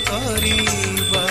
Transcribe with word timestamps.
ସ୍ତୁତି 0.00 0.52
କରିବା 1.10 1.27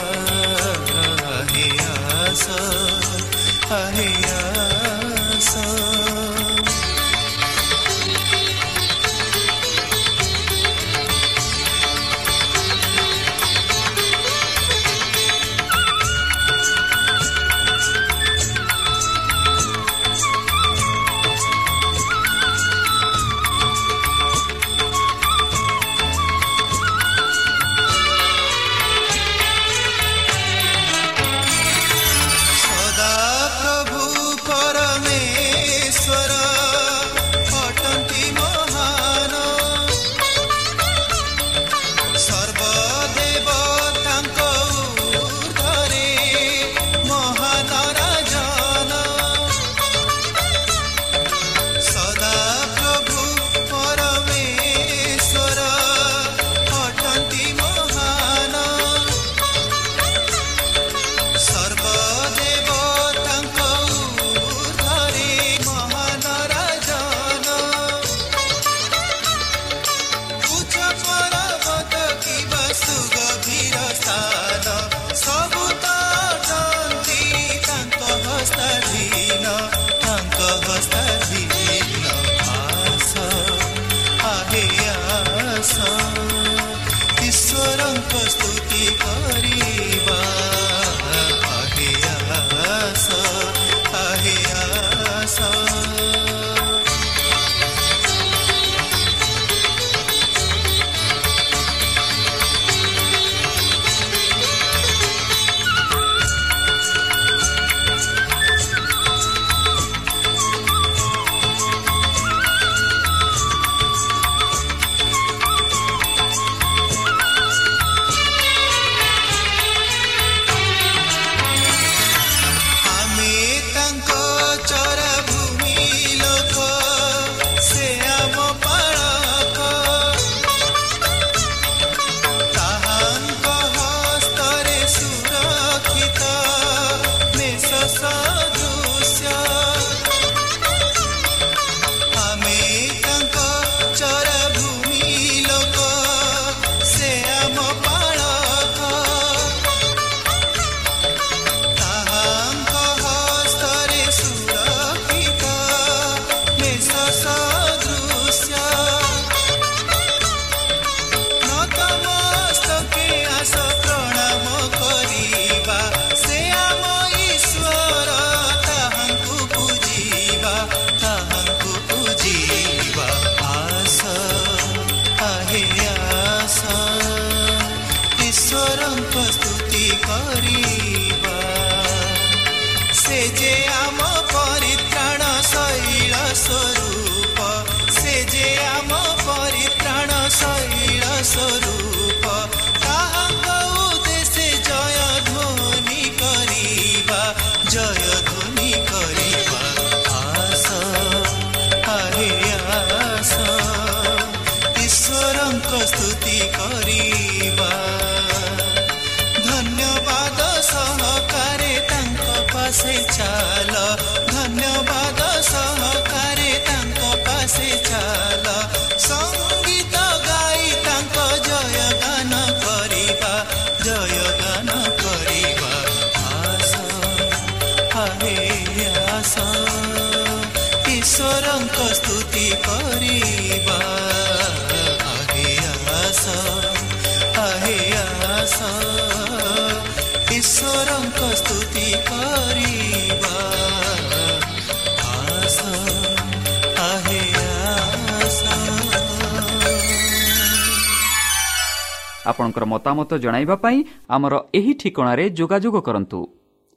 ଆପଣଙ୍କର 252.30 252.66
ମତାମତ 252.66 253.12
ଜଣାଇବା 253.24 253.56
ପାଇଁ 253.64 253.78
ଆମର 254.16 254.34
ଏହି 254.58 254.74
ଠିକଣାରେ 254.82 255.26
ଯୋଗାଯୋଗ 255.40 255.78
କରନ୍ତୁ। 255.88 256.20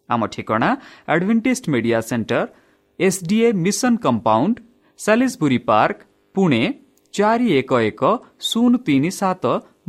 ଆମ 0.08 0.20
ଠିକଣା 0.34 0.68
Adventist 1.12 1.64
media 1.74 1.98
centre 2.00 2.46
SDA 2.98 3.48
mission 3.64 3.94
compound 4.04 4.56
Salisbury 4.98 5.58
park 5.68 5.98
Pune 6.34 6.62
ଚାରି 7.14 7.48
ଏକ 7.60 7.70
ଏକ 7.90 8.02
ଶୂନ 8.48 8.72
ତିନି 8.86 9.10
ସାତ 9.10 9.44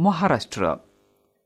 ମହାରାଷ୍ଟ୍ର। 0.05 0.63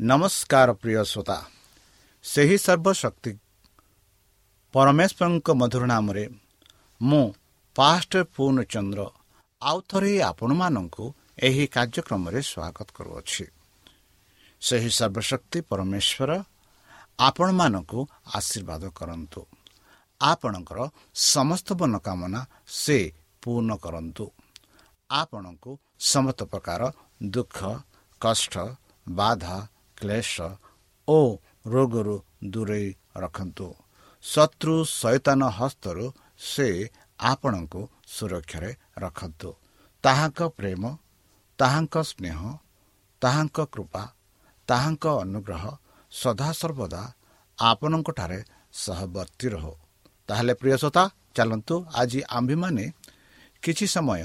ନମସ୍କାର 0.00 0.72
ପ୍ରିୟ 0.72 1.04
ଶ୍ରୋତା। 1.04 1.38
ସେହି 2.24 2.56
ସର୍ବଶକ୍ତି 2.58 3.32
ପରମେଶ୍ୱରଙ୍କ 4.74 5.48
ମଧୁର 5.60 5.84
ନାମରେ 5.86 6.24
ମୁଁ 7.00 7.24
ପାଷ୍ଟ 7.76 8.12
ପୂର୍ଣ୍ଣଚନ୍ଦ୍ର 8.36 9.00
ଆଉ 9.62 9.78
ଥରେ 9.88 10.12
ଆପଣମାନଙ୍କୁ 10.22 11.04
ଏହି 11.38 11.64
କାର୍ଯ୍ୟକ୍ରମରେ 11.66 12.40
ସ୍ୱାଗତ 12.42 12.88
କରୁଅଛି। 12.96 13.44
ସେହି 14.60 14.90
ସର୍ବଶକ୍ତି 14.90 15.58
ପରମେଶ୍ୱର 15.70 16.30
ଆପଣମାନଙ୍କୁ 17.18 17.98
ଆଶୀର୍ବାଦ 18.34 18.82
କରନ୍ତୁ। 18.90 19.40
ଆପଣଙ୍କର 20.20 20.78
ସମସ୍ତ 21.14 21.68
ମନୋକାମନା 21.80 22.40
ସେ 22.80 22.98
ପୂର୍ଣ୍ଣ 23.42 23.70
କରନ୍ତୁ। 23.76 24.24
ଆପଣଙ୍କୁ 25.10 25.70
ସମସ୍ତ 26.12 26.40
ପ୍ରକାର 26.52 26.80
ଦୁଃଖ 27.34 27.58
କଷ୍ଟ 28.20 28.54
ବାଧା 29.08 29.56
କ୍ଲେଶ 30.00 30.34
ଓ 31.08 31.18
ରୋଗରୁ 31.66 32.16
ଦୂରେଇ 32.52 32.88
ରଖନ୍ତୁ 33.16 33.68
ଶତ୍ରୁ 34.24 34.74
ସୈତାନ 34.92 35.40
ହସ୍ତରୁ 35.58 36.06
ସେ 36.44 36.68
ଆପଣଙ୍କୁ 37.24 37.80
ସୁରକ୍ଷାରେ 38.08 38.70
ରଖନ୍ତୁ 39.04 39.50
ତାହାଙ୍କ 40.04 40.40
ପ୍ରେମ 40.58 40.82
ତାହାଙ୍କ 41.58 41.96
ସ୍ନେହ 42.10 42.38
ତାହାଙ୍କ 43.22 43.58
କୃପା 43.74 44.02
ତାହାଙ୍କ 44.68 45.04
ଅନୁଗ୍ରହ 45.24 45.64
ସଦାସର୍ବଦା 46.12 47.02
ଆପଣଙ୍କଠାରେ 47.58 48.38
ସହବର୍ତ୍ତୀ 48.74 49.46
ରହୁ 49.54 49.74
ତାହେଲେ 50.28 50.54
ପ୍ରିୟ 50.60 50.76
ଶ୍ରୋତା 50.80 51.04
ଚାଲନ୍ତୁ 51.36 51.74
ଆଜି 52.00 52.20
ଆମ୍ଭେମାନେ 52.36 52.84
କିଛି 53.62 53.86
ସମୟ 53.86 54.22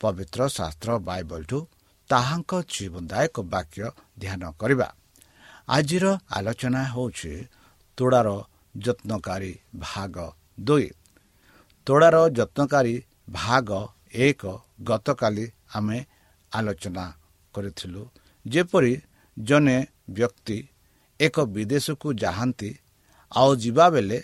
ପବିତ୍ର 0.00 0.40
ଶାସ୍ତ୍ର 0.56 0.90
ବାଇବଲଠୁ 1.08 1.58
ତାହାଙ୍କ 2.10 2.52
ଜୀବନଦାୟକ 2.72 3.36
ବାକ୍ୟ 3.54 3.84
ଧ୍ୟାନ 4.20 4.42
କରିବା 4.60 4.88
ଆଜିର 5.68 6.06
ଆଲୋଚନା 6.30 6.82
ହେଉଛି 6.84 7.32
ତୋଡ଼ାର 7.98 8.28
ଯତ୍ନକାରୀ 8.74 9.52
ଭାଗ 9.78 10.16
ଦୁଇ। 10.60 10.88
ତୋଡ଼ାର 11.86 12.16
ଯତ୍ନକାରୀ 12.28 12.94
ଭାଗ 13.30 13.68
ଏକ 14.26 14.42
ଗତକାଲି 14.80 15.46
ଆମେ 15.74 15.98
ଆଲୋଚନା 16.52 17.04
କରିଥିଲୁ। 17.54 18.02
ଯେପରି 18.46 18.92
ଜଣେ 19.36 19.78
ବ୍ୟକ୍ତି 20.10 20.58
ଏକ 21.20 21.36
ବିଦେଶକୁ 21.46 22.08
ଯାଆନ୍ତି 22.14 22.70
ଆଉ 23.32 23.50
ଯିବାବେଳେ 23.56 24.18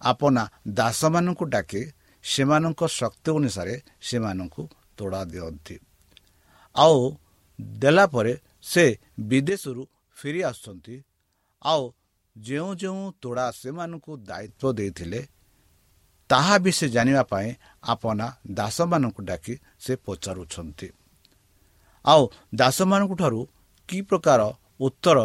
ଆପଣା 0.00 0.42
ଦାସମାନଙ୍କୁ 0.68 1.44
ଡାକି 1.44 1.82
ସେମାନଙ୍କ 2.24 2.80
ଶକ୍ତି 2.98 3.30
ଅନୁସାରେ 3.30 3.74
ସେମାନଙ୍କୁ 4.00 4.62
ତୋଡ଼ା 4.96 5.20
ଦିଅନ୍ତି। 5.24 5.76
ଆଉ 6.76 6.98
ଦେଲା 7.60 8.04
ପରେ 8.06 8.34
ସେ 8.62 8.84
ବିଦେଶରୁ 9.20 9.82
ଫେରି 10.16 10.40
ଆସୁଛନ୍ତି। 10.50 10.96
ଆଉ 11.62 11.82
ଯେଉଁ 12.36 12.70
ଯେଉଁ 12.74 13.02
ତୋଡ଼ା 13.22 13.46
ସେମାନଙ୍କୁ 13.60 14.12
ଦାୟିତ୍ୱ 14.28 14.76
ଦେଇଥିଲେ 14.78 15.20
ତାହା 16.30 16.54
ବି 16.58 16.70
ସେ 16.78 16.86
ଜାଣିବା 16.88 17.22
ପାଇଁ 17.32 17.48
ଆପଣା 17.84 18.26
ଦାସମାନଙ୍କୁ 18.58 19.20
ଡାକି 19.28 19.54
ସେ 19.84 19.92
ପଚାରୁଛନ୍ତି। 20.06 20.88
ଆଉ 22.04 22.22
ଦାସମାନଙ୍କ 22.54 23.12
ଠାରୁ 23.20 23.40
କି 23.88 23.98
ପ୍ରକାର 24.08 24.40
ଉତ୍ତର 24.80 25.18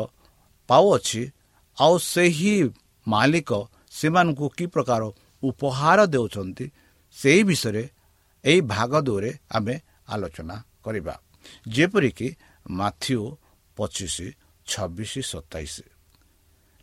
ପାଉଅଛି 0.70 1.22
ଆଉ 1.78 1.94
ସେହି 2.14 2.54
ମାଲିକ 3.08 3.52
ସେମାନଙ୍କୁ 3.92 4.46
କି 4.58 4.66
ପ୍ରକାର 4.74 5.02
ଉପହାର 5.44 6.00
ଦେଉଛନ୍ତି 6.14 6.66
ସେହି 7.18 7.42
ବିଷୟରେ 7.50 7.84
ଏହି 8.44 8.60
ଭାଗ 8.74 8.92
ଦୁଇରେ 9.08 9.32
ଆମେ 9.58 9.76
ଆଲୋଚନା 10.14 10.56
କରିବା। 10.84 11.16
ଯେପରିକି 11.68 12.28
ମାଥ୍ୟୁ 12.72 13.20
ପଚିଶ 13.78 14.18
ଛବିଶ 14.70 15.14
ସତେଇଶ। 15.32 15.76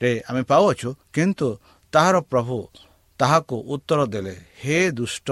ରେ 0.01 0.11
ଆମେ 0.29 0.43
ପାଉଅଛୁ 0.43 0.89
କିନ୍ତୁ 1.13 1.49
ତାହାର 1.93 2.17
ପ୍ରଭୁ 2.31 2.57
ତାହାକୁ 3.21 3.57
ଉତ୍ତର 3.75 4.01
ଦେଲେ 4.07 4.35
ହେ 4.61 4.77
ଦୁଷ୍ଟ 4.91 5.29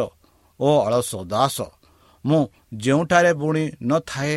ଓ 0.61 0.69
ଅଳସ 0.87 1.11
ଦାସ 1.25 1.59
ମୁଁ 2.25 2.41
ଯେଉଁଠାରେ 2.75 3.33
ବୁଣି 3.33 3.65
ନଥାଏ 3.83 4.37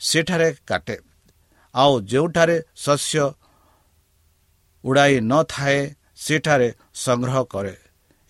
ସେଠାରେ 0.00 0.48
କାଟେ। 0.66 0.96
ଆଉ 1.74 1.92
ଯେଉଁଠାରେ 2.00 2.56
ଶସ୍ୟ 2.76 3.24
ଉଡ଼ାଇ 4.84 5.14
ନଥାଏ 5.30 5.80
ସେଠାରେ 6.16 6.68
ସଂଗ୍ରହ 6.94 7.36
କରେ। 7.44 7.74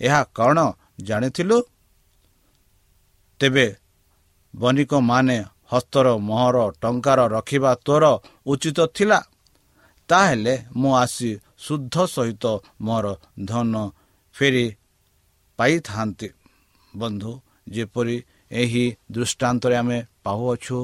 ଏହା 0.00 0.20
କ'ଣ 0.36 0.58
ଜାଣିଥିଲୁ? 1.00 1.58
ତେବେ 3.40 3.66
ବଣିକମାନେ 4.54 5.38
ହସ୍ତର 5.70 6.06
ମୋହର 6.28 6.56
ଟଙ୍କାର 6.82 7.20
ରଖିବା 7.36 7.72
ତୋର 7.86 8.04
ଉଚିତ 8.52 8.78
ଥିଲା। 8.96 9.18
ତାହେଲେ 10.08 10.54
ମୁଁ 10.80 10.92
ଆସି 11.02 11.30
ଶୁଦ୍ଧ 11.64 11.94
ସହିତ 12.14 12.44
ମୋର 12.86 13.06
ଧନ 13.50 13.74
ଫେରି 14.34 14.66
ପାଇଥାନ୍ତି। 15.58 16.28
ବନ୍ଧୁ 16.92 17.32
ଯେପରି 17.74 18.16
ଏହି 18.52 18.84
ଦୃଷ୍ଟାନ୍ତରେ 19.14 19.74
ଆମେ 19.82 19.98
ପାଉଅଛୁ 20.24 20.78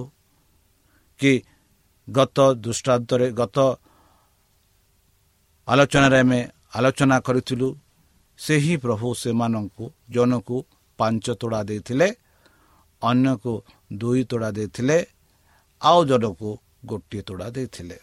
କି 1.21 1.33
ଗତ 2.09 2.38
ଦୃଷ୍ଟାନ୍ତରେ 2.64 3.26
ଗତ 3.40 3.59
ଆଲୋଚନାରେ 5.69 6.19
ଆମେ 6.25 6.40
ଆଲୋଚନା 6.76 7.16
କରିଥିଲୁ 7.26 7.69
ସେହି 8.38 8.75
ପ୍ରଭୁ 8.85 9.09
ସେମାନଙ୍କୁ 9.23 9.85
ଜଣକୁ 10.14 10.57
ପାଞ୍ଚ 10.99 11.25
ତୋଡ଼ା 11.40 11.61
ଦେଇଥିଲେ 11.69 12.09
ଅନ୍ୟକୁ 13.02 13.52
ଦୁଇ 13.90 14.23
ତୋଡ଼ା 14.31 14.50
ଦେଇଥିଲେ 14.50 14.99
ଆଉ 15.83 15.99
ଜଣକୁ 16.05 16.49
ଗୋଟିଏ 16.87 17.23
ତୋଡ଼ା 17.28 17.49
ଦେଇଥିଲେ। 17.57 17.99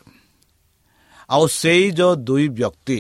ଆଉ 1.30 1.44
ସେଇ 1.62 1.86
ଯେଉଁ 1.98 2.14
ଦୁଇ 2.28 2.46
ବ୍ୟକ୍ତି 2.60 3.00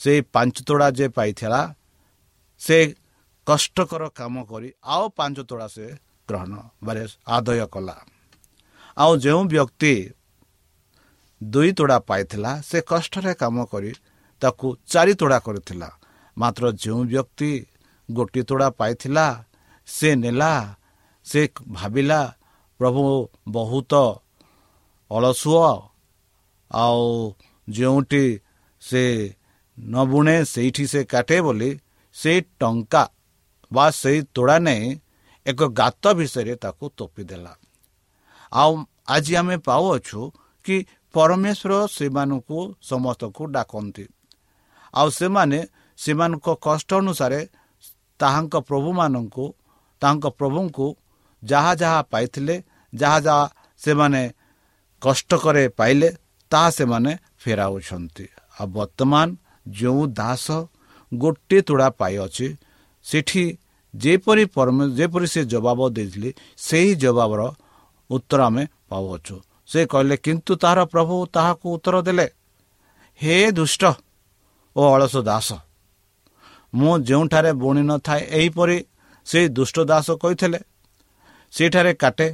ସେଇ 0.00 0.20
ପାଞ୍ଚ 0.34 0.56
ତୋଡ଼ା 0.68 0.88
ଯେ 0.98 1.06
ପାଇଥିଲା 1.08 1.60
ସେ 2.60 2.78
କଷ୍ଟକର 3.46 4.02
କାମ 4.18 4.34
କରି 4.50 4.68
ଆଉ 4.84 5.04
ପାଞ୍ଚ 5.18 5.38
ତୋଡ଼ା 5.48 5.66
ସେ 5.68 5.86
ଗ୍ରହଣ 6.28 6.52
ବାରେ 6.84 7.02
ଆଦୟ 7.26 7.66
କଲା। 7.74 7.96
ଆଉ 8.96 9.12
ଯେଉଁ 9.24 9.42
ବ୍ୟକ୍ତି 9.52 9.94
ଦୁଇ 11.40 11.70
ତୋଡ଼ା 11.78 11.98
ପାଇଥିଲା 12.08 12.50
ସେ 12.68 12.78
କଷ୍ଟରେ 12.90 13.32
କାମ 13.34 13.56
କରି 13.72 13.92
ତାକୁ 14.42 14.66
ଚାରି 14.86 15.14
ତୋଡ଼ା 15.20 15.38
କରିଥିଲା। 15.46 15.88
ମାତ୍ର 16.36 16.64
ଯେଉଁ 16.82 17.02
ବ୍ୟକ୍ତି 17.12 17.50
ଗୋଟିଏ 18.08 18.42
ତୋଡ଼ା 18.48 18.68
ପାଇଥିଲା 18.70 19.26
ସେ 19.88 20.08
ନେଲା 20.14 20.52
ସେ 21.26 21.40
ଭାବିଲା 21.76 22.20
ପ୍ରଭୁ 22.80 23.02
ବହୁତ 23.48 23.92
ଅଳସୁଅ। 25.10 25.72
ଆଉ 26.70 27.02
ଯେଉଁଠି 27.68 28.24
ସେ 28.82 29.02
ନ 29.78 29.94
ବୁଣେ 30.10 30.36
ସେଇଠି 30.44 30.84
ସେ 30.92 31.00
କାଟେ 31.12 31.36
ବୋଲି 31.46 31.70
ସେଇ 32.16 32.40
ଟଙ୍କା 32.60 33.02
ବା 33.70 33.84
ସେଇ 34.00 34.18
ତୋଡ଼ା 34.34 34.56
ନେଇ 34.66 34.84
ଏକ 35.46 35.60
ଗାତ 35.80 36.04
ବିଷୟରେ 36.18 36.54
ତାକୁ 36.64 36.84
ତୋପି 36.98 37.22
ଦେଲା 37.30 37.52
ଆଉ 38.52 38.72
ଆଜି 39.14 39.32
ଆମେ 39.40 39.56
ପାଉଅଛୁ 39.66 40.20
କି 40.64 40.76
ପରମେଶ୍ୱର 41.14 41.72
ସେମାନଙ୍କୁ 41.96 42.58
ସମସ୍ତଙ୍କୁ 42.82 43.42
ଡାକନ୍ତି। 43.54 44.04
ଆଉ 44.94 45.08
ସେମାନେ 45.18 45.58
ସେମାନଙ୍କ 45.98 46.46
କଷ୍ଟ 46.66 46.90
ଅନୁସାରେ 47.00 47.40
ତାହାଙ୍କ 48.20 48.54
ପ୍ରଭୁମାନଙ୍କୁ 48.68 49.44
ତାଙ୍କ 50.02 50.24
ପ୍ରଭୁଙ୍କୁ 50.38 50.86
ଯାହା 51.42 51.72
ଯାହା 51.74 52.00
ପାଇଥିଲେ 52.12 52.54
ଯାହା 52.92 53.18
ଯାହା 53.26 53.44
ସେମାନେ 53.80 54.22
କଷ୍ଟ 55.02 55.30
କରେ 55.44 55.64
ପାଇଲେ 55.78 56.08
ତାହା 56.52 56.68
ସେମାନେ 56.70 57.12
ଫେରାଉଛନ୍ତି। 57.42 58.26
ଆଉ 58.58 58.66
ବର୍ତ୍ତମାନ 58.76 59.26
ଯେଉଁ 59.76 60.02
ଦାସ 60.18 60.46
ଗୋଟିଏ 61.12 61.60
ତୋଡ଼ା 61.68 61.88
ପାଇଅଛି 62.00 62.46
ସେଠି 63.04 63.44
ଯେପରି 63.94 64.44
ଯେପରି 64.98 65.26
ସେ 65.34 65.40
ଜବାବ 65.52 65.80
ଦେଇଥିଲେ 65.96 66.30
ସେହି 66.58 66.92
ଜବାବର 67.02 67.40
ଉତ୍ତର 68.10 68.40
ଆମେ 68.48 68.64
ପାଉଅଛୁ। 68.90 69.36
ସେ 69.70 69.80
କହିଲେ 69.92 70.16
କିନ୍ତୁ 70.24 70.52
ତାହାର 70.62 70.80
ପ୍ରଭୁ 70.92 71.14
ତାହାକୁ 71.34 71.66
ଉତ୍ତର 71.76 71.96
ଦେଲେ? 72.06 72.26
ହେ 73.20 73.36
ଦୁଷ୍ଟ 73.58 73.82
ଓ 74.76 74.82
ଅଳସ 74.94 75.14
ଦାସ 75.28 75.48
ମୁଁ 76.72 76.92
ଯେଉଁଠାରେ 77.08 77.50
ବୁଣି 77.62 77.82
ନଥାଏ 77.90 78.22
ଏହିପରି 78.38 78.78
ସେଇ 79.26 79.46
ଦୁଷ୍ଟ 79.56 79.76
ଦାସ 79.90 80.06
କହିଥିଲେ? 80.22 80.60
ସେଠାରେ 81.56 81.92
କାଟେ। 81.94 82.28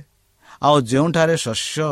ଆଉ 0.62 0.76
ଯେଉଁଠାରେ 0.80 1.36
ଶସ୍ୟ 1.36 1.88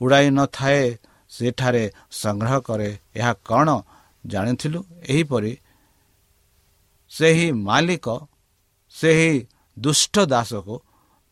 ଉଡ଼ାଇ 0.00 0.26
ନଥାଏ 0.30 0.82
ସେଠାରେ 1.30 1.84
ସଂଗ୍ରହ 2.22 2.54
କରେ। 2.60 2.90
ଏହା 3.16 3.32
କ'ଣ 3.48 3.68
ଜାଣିଥିଲୁ? 4.26 4.80
ଏହିପରି 5.08 5.52
ସେହି 7.10 7.48
ମାଲିକ 7.68 8.06
ସେହି 8.94 9.32
ଦୁଷ୍ଟ 9.78 10.14
ଦାସକୁ 10.26 10.74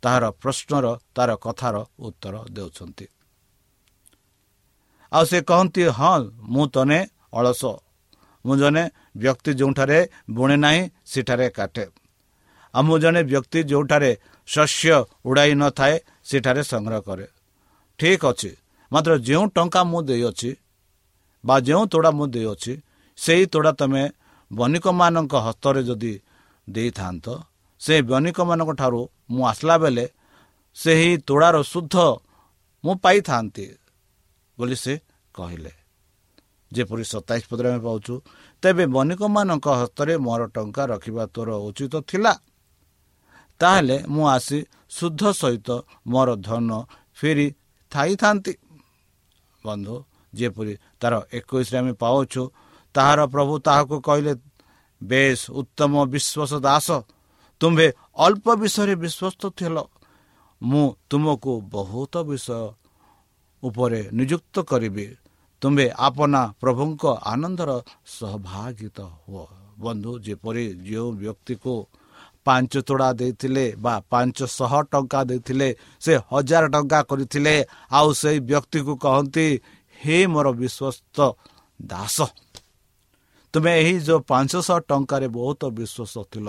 ତାହାର 0.03 0.25
ପ୍ରଶ୍ନର 0.43 0.87
ତାର 1.15 1.31
କଥାର 1.37 1.77
ଉତ୍ତର 1.99 2.35
ଦେଉଛନ୍ତି। 2.51 3.07
ଆଉ 5.13 5.25
ସେ 5.25 5.39
କହନ୍ତି 5.43 5.83
ହଁ 5.89 6.17
ମୁଁ 6.53 6.65
ତନେ 6.67 7.01
ଅଳସ। 7.33 7.63
ମୁଁ 8.45 8.55
ଜଣେ 8.57 8.85
ବ୍ୟକ୍ତି 9.17 9.51
ଯେଉଁଠାରେ 9.55 9.99
ବୁଣେ 10.31 10.57
ନାହିଁ 10.57 10.83
ସେଠାରେ 11.07 11.47
କାଟେ। 11.51 11.85
ଆଉ 12.75 12.83
ମୁଁ 12.83 12.99
ଜଣେ 12.99 13.21
ବ୍ୟକ୍ତି 13.23 13.59
ଯେଉଁଠାରେ 13.63 14.11
ଶସ୍ୟ 14.51 14.97
ଉଡ଼ାଇ 15.29 15.53
ନଥାଏ 15.63 15.95
ସେଠାରେ 16.29 16.63
ସଂଗ୍ରହ 16.73 17.01
କରେ। 17.09 17.27
ଠିକ୍ 17.99 18.25
ଅଛି। 18.31 18.51
ମାତ୍ର 18.93 19.13
ଯେଉଁ 19.27 19.45
ଟଙ୍କା 19.57 19.81
ମୁଁ 19.91 20.01
ଦେଇଅଛି 20.09 20.51
ବା 21.45 21.57
ଯେଉଁ 21.67 21.85
ତୋଡ଼ା 21.93 22.11
ମୁଁ 22.19 22.27
ଦେଇଅଛି 22.35 22.73
ସେହି 23.19 23.45
ତୋଡ଼ା 23.53 23.73
ତୁମେ 23.81 24.05
ବଣିକମାନଙ୍କ 24.51 25.35
ହସ୍ତରେ 25.47 25.81
ଯଦି 25.89 26.15
ଦେଇଥାନ୍ତ 26.69 27.27
ସେ 27.81 27.95
ବଣିକମାନଙ୍କ 28.11 28.71
ଠାରୁ 28.81 29.01
ମୁଁ 29.31 29.43
ଆସିଲା 29.51 29.75
ବେଳେ 29.83 30.07
ସେହି 30.77 31.11
ତୋଡ଼ାର 31.29 31.57
ଶୁଦ୍ଧ 31.73 31.95
ମୁଁ 32.85 32.95
ପାଇଥାନ୍ତି 33.05 33.67
ବୋଲି 34.59 34.77
ସେ 34.85 34.93
କହିଲେ। 35.35 35.73
ଯେପରି 36.73 37.05
ସତାଇଶ 37.13 37.43
ପଦରେ 37.51 37.69
ଆମେ 37.71 37.81
ପାଉଛୁ 37.87 38.15
ତେବେ 38.63 38.85
ବଣିକମାନଙ୍କ 38.97 39.67
ହସ୍ତରେ 39.81 40.15
ମୋର 40.27 40.41
ଟଙ୍କା 40.55 40.83
ରଖିବା 40.93 41.25
ତୋର 41.35 41.49
ଉଚିତ 41.69 41.95
ଥିଲା? 42.11 42.33
ତାହେଲେ 43.61 43.97
ମୁଁ 44.09 44.25
ଆସି 44.37 44.59
ଶୁଦ୍ଧ 44.97 45.23
ସହିତ 45.41 45.69
ମୋର 46.07 46.29
ଧନ 46.47 46.71
ଫେରି 47.19 47.47
ଥାଇଥାନ୍ତି। 47.93 48.53
ବନ୍ଧୁ 49.65 49.97
ଯେପରି 50.33 50.75
ତାର 51.01 51.15
ଏକୋଇଶରେ 51.39 51.77
ଆମେ 51.81 51.93
ପାଉଛୁ 52.03 52.43
ତାହାର 52.95 53.21
ପ୍ରଭୁ 53.35 53.55
ତାହାକୁ 53.67 53.97
କହିଲେ 54.07 54.33
ବେଶ 55.01 55.41
ଉତ୍ତମ 55.51 55.93
ବିଶ୍ୱାସ 56.13 56.53
ଦାସ 56.67 56.89
ତୁମ୍ଭେ 57.61 57.87
ଅଳ୍ପ 58.17 58.47
ବିଷୟରେ 58.63 58.95
ବିଶ୍ୱସ୍ତ 59.05 59.43
ଥିଲ। 59.59 59.77
ମୁଁ 60.61 60.85
ତୁମକୁ 61.11 61.53
ବହୁତ 61.73 62.15
ବିଷୟ 62.29 62.61
ଉପରେ 63.63 64.01
ନିଯୁକ୍ତ 64.13 64.57
କରିବି। 64.71 65.07
ତୁମ୍ଭେ 65.63 65.87
ଆପନା 65.99 66.43
ପ୍ରଭୁଙ୍କ 66.61 67.03
ଆନନ୍ଦର 67.33 67.71
ସହଭାଗିତ 68.17 68.99
ହୁଅ। 69.23 69.45
ବନ୍ଧୁ 69.79 70.13
ଯେପରି 70.19 70.65
ଯେଉଁ 70.89 71.09
ବ୍ୟକ୍ତିକୁ 71.21 71.75
ପାଞ୍ଚ 72.47 72.73
ତୋଡ଼ା 72.89 73.09
ଦେଇଥିଲେ 73.21 73.65
ବା 73.85 73.95
ପାଞ୍ଚଶହ 74.11 74.73
ଟଙ୍କା 74.93 75.21
ଦେଇଥିଲେ 75.31 75.69
ସେ 76.01 76.13
ହଜାର 76.31 76.65
ଟଙ୍କା 76.75 77.01
କରିଥିଲେ। 77.11 77.55
ଆଉ 77.93 78.09
ସେଇ 78.21 78.39
ବ୍ୟକ୍ତିକୁ 78.49 78.93
କହନ୍ତି 79.05 79.47
ହେ 80.01 80.17
ମୋର 80.33 80.47
ବିଶ୍ୱସ୍ତ 80.61 81.19
ଦାସ 81.81 82.19
ତୁମେ 83.55 83.73
ଏହି 83.81 83.95
ଯେଉଁ 84.07 84.21
ପାଞ୍ଚଶହ 84.31 84.79
ଟଙ୍କାରେ 84.91 85.27
ବହୁତ 85.37 85.61
ବିଶ୍ୱାସ 85.77 86.15
ଥିଲ। 86.33 86.49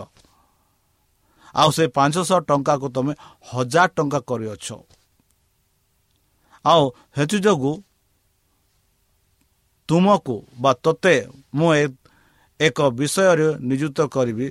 ଆଉ 1.56 1.70
ସେ 1.76 1.84
ପାଞ୍ଚଶହ 1.98 2.40
ଟଙ୍କାକୁ 2.50 2.88
ତୁମେ 2.96 3.14
ହଜାର 3.50 3.88
ଟଙ୍କା 3.98 4.20
କରିଅଛ। 4.30 4.68
ଆଉ 6.66 6.84
ହେତୁ 7.18 7.38
ଯୋଗୁଁ 7.46 7.74
ତୁମକୁ 9.90 10.36
ବା 10.62 10.72
ତୋତେ 10.84 11.16
ମୁଁ 11.58 11.72
ଏକ 12.60 12.78
ବିଷୟରେ 12.98 13.48
ନିଯୁକ୍ତ 13.68 14.00
କରିବି 14.16 14.48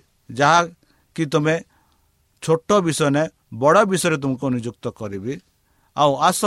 ଯାହାକି 1.20 1.26
ତୁମେ 1.32 1.54
ଛୋଟ 2.42 2.68
ବିଷୟ 2.80 3.08
ନୁହେଁ 3.14 3.28
ବଡ଼ 3.52 3.78
ବିଷୟରେ 3.90 4.16
ତୁମକୁ 4.22 4.46
ନିଯୁକ୍ତ 4.56 4.84
କରିବି। 4.90 5.34
ଆଉ 5.96 6.12
ଆସ 6.28 6.42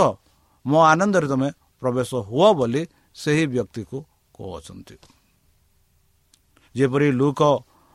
ମୋ 0.65 0.80
ଆନନ୍ଦରେ 0.92 1.27
ତୁମେ 1.27 1.50
ପ୍ରବେଶ 1.82 2.10
ହୁଅ 2.30 2.50
ବୋଲି 2.58 2.82
ସେହି 3.13 3.46
ବ୍ୟକ୍ତିକୁ 3.53 3.98
କହୁଅଛନ୍ତି। 4.36 4.96
ଯେପରି 6.75 7.08
ଲୁକ 7.12 7.42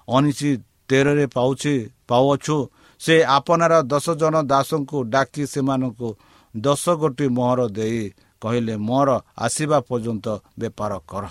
ଉଣେଇଶ 0.08 0.40
ତେରରେ 0.88 1.26
ପାଉଛି 1.36 1.74
ପାଉଅଛୁ 2.08 2.56
ସେ 3.00 3.14
ଆପଣାର 3.36 3.74
ଦଶ 3.82 4.06
ଜଣ 4.20 4.34
ଦାସଙ୍କୁ 4.52 4.96
ଡାକି 5.12 5.42
ସେମାନଙ୍କୁ 5.52 6.08
ଦଶ 6.54 6.84
ଗୋଟି 7.00 7.26
ମୋହର 7.28 7.60
ଦେଇ 7.68 8.02
କହିଲେ 8.42 8.74
ମୋର 8.78 9.08
ଆସିବା 9.38 9.78
ପର୍ଯ୍ୟନ୍ତ 9.88 10.26
ବେପାର 10.58 10.92
କର। 11.10 11.24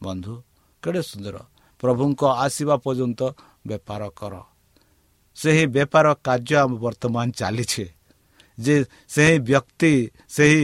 ବନ୍ଧୁ 0.00 0.34
କେଡ଼େ 0.82 1.02
ସୁନ୍ଦର। 1.02 1.36
ପ୍ରଭୁଙ୍କ 1.80 2.22
ଆସିବା 2.44 2.74
ପର୍ଯ୍ୟନ୍ତ 2.76 3.20
ବେପାର 3.70 4.02
କର। 4.18 4.34
ସେହି 5.36 5.64
ବେପାର 5.66 6.06
କାର୍ଯ୍ୟ 6.26 6.56
ଆମ 6.62 6.70
ବର୍ତ୍ତମାନ 6.76 7.26
ଚାଲିଛି। 7.30 7.84
ଯେ 8.58 8.74
ସେହି 9.08 9.36
ବ୍ୟକ୍ତି 9.48 9.92
ସେହି 10.28 10.62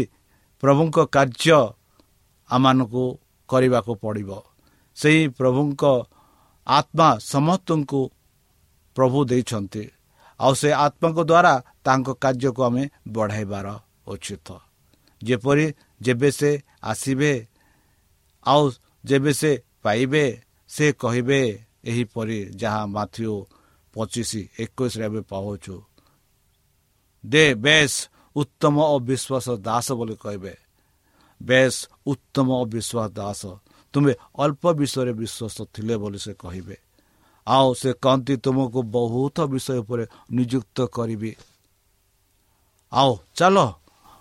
ପ୍ରଭୁଙ୍କ 0.63 0.97
କାର୍ଯ୍ୟ 1.17 1.61
ଆମମାନଙ୍କୁ 2.51 3.05
କରିବାକୁ 3.49 3.93
ପଡ଼ିବ। 3.95 4.31
ସେହି 4.97 5.23
ପ୍ରଭୁଙ୍କ 5.39 5.83
ଆତ୍ମା 6.67 7.09
ସମସ୍ତଙ୍କୁ 7.33 8.01
ପ୍ରଭୁ 8.97 9.19
ଦେଇଛନ୍ତି। 9.25 9.85
ଆଉ 10.41 10.53
ସେ 10.55 10.71
ଆତ୍ମାଙ୍କ 10.87 11.19
ଦ୍ୱାରା 11.31 11.55
ତାଙ୍କ 11.85 12.09
କାର୍ଯ୍ୟକୁ 12.23 12.61
ଆମେ 12.63 12.85
ବଢ଼ାଇବାର 13.09 13.67
ଉଚିତ। 14.07 14.49
ଯେପରି 15.23 15.67
ଯେବେ 16.01 16.29
ସେ 16.31 16.51
ଆସିବେ 16.83 17.33
ଆଉ 18.47 18.63
ଯେବେ 19.05 19.33
ସେ 19.33 19.51
ପାଇବେ 19.83 20.25
ସେ 20.69 20.87
କହିବେ 20.93 21.41
ଏହିପରି 21.85 22.39
ଯାହା 22.57 22.87
ମାଥ୍ୟୁ 22.87 23.47
ପଚିଶ 23.95 24.31
ଏକୋଇଶରେ 24.61 25.05
ଏବେ 25.05 25.21
ପାଉଛୁ। 25.21 25.77
ଦେ 27.27 27.55
ବେଶ 27.55 27.93
ଉତ୍ତମ 28.37 28.77
ଓ 28.95 28.97
ବିଶ୍ୱାସ 28.99 29.47
ଦାସ 29.61 29.87
ବୋଲି 29.93 30.17
କହିବେ। 30.17 30.55
ବେଶ 31.43 31.75
ଉତ୍ତମ 32.07 32.49
ଓ 32.53 32.65
ବିଶ୍ୱାସ 32.65 33.09
ଦାସ। 33.13 33.43
ତୁମେ 33.93 34.13
ଅଳ୍ପ 34.39 34.65
ବିଷୟରେ 34.73 35.13
ବିଶ୍ୱସ୍ତ 35.13 35.59
ଥିଲେ 35.75 35.95
ବୋଲି 35.97 36.19
ସେ 36.19 36.33
କହିବେ। 36.35 36.77
ଆଉ 37.47 37.75
ସେ 37.75 37.91
କହନ୍ତି 37.93 38.37
ତୁମକୁ 38.37 38.81
ବହୁତ 38.83 39.37
ବିଷୟ 39.41 39.79
ଉପରେ 39.79 40.05
ନିଯୁକ୍ତ 40.33 40.79
କରିବି। 40.87 41.33
ଆଉ 42.93 43.13
ଚାଲ 43.35 43.57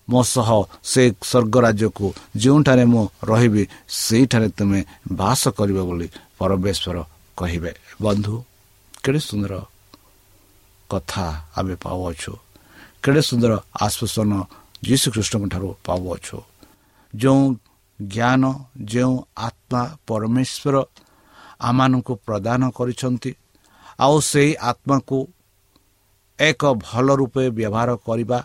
ମୋ 0.09 0.21
ସହ 0.23 0.49
ସେ 0.83 1.03
ସ୍ୱର୍ଗ 1.23 1.55
ରାଜ୍ୟକୁ 1.61 2.07
ଯେଉଁଠାରେ 2.35 2.85
ମୁଁ 2.85 3.07
ରହିବି 3.23 3.63
ସେଇଠାରେ 3.87 4.49
ତୁମେ 4.49 4.79
ବାସ 5.11 5.41
କରିବ 5.49 5.79
ବୋଲି 5.83 6.07
ପରମେଶ୍ୱର 6.37 6.97
କହିବେ 7.38 7.71
ବନ୍ଧୁ 8.01 8.35
କେଡ଼େ 9.03 9.21
ସୁନ୍ଦର 9.29 9.53
କଥା 10.89 11.25
ଆମେ 11.57 11.75
ପାଉଅଛୁ। 11.83 12.33
କେଡ଼େ 13.03 13.21
ସୁନ୍ଦର 13.29 13.51
ଆଶ୍ୱାସନ 13.85 14.31
ଯୀଶୁଖ୍ରୀଷ୍ଟଙ୍କ 14.88 15.43
ଠାରୁ 15.53 15.69
ପାଉଅଛୁ। 15.88 16.38
ଯେଉଁ 17.13 17.43
ଜ୍ଞାନ 18.00 18.43
ଯେଉଁ 18.91 19.15
ଆତ୍ମା 19.38 19.81
ପରମେଶ୍ୱର 20.07 20.75
ଆମମାନଙ୍କୁ 21.61 22.13
ପ୍ରଦାନ 22.27 22.61
କରିଛନ୍ତି 22.77 23.31
ଆଉ 24.00 24.15
ସେହି 24.29 24.51
ଆତ୍ମାକୁ 24.71 25.17
ଏକ 26.39 26.61
ଭଲ 26.85 27.07
ରୂପେ 27.21 27.43
ବ୍ୟବହାର 27.57 27.89
କରିବା 28.07 28.39